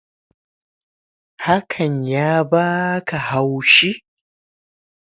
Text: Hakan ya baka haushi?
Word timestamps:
Hakan 1.45 1.93
ya 2.11 2.29
baka 2.51 3.17
haushi? 3.27 3.91